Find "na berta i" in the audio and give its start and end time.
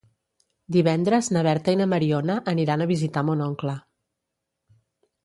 1.35-1.77